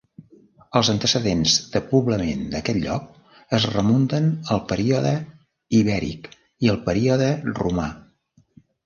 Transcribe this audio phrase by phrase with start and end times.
[0.79, 3.11] Els antecedents de poblament d’aquest lloc
[3.57, 5.13] es remunten al període
[5.81, 6.31] ibèric
[6.69, 7.29] i al període
[7.61, 7.87] romà.